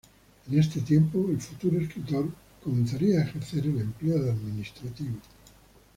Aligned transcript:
En 0.49 0.57
este 0.59 0.81
tiempo, 0.81 1.27
el 1.29 1.39
futuro 1.39 1.79
escritor 1.79 2.27
comenzaría 2.63 3.19
a 3.19 3.23
ejercer 3.25 3.67
el 3.67 3.81
empleo 3.81 4.17
de 4.17 4.31
administrativo. 4.31 5.17